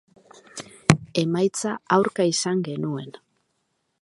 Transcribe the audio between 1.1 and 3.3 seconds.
Emaitza aurka izan genuen.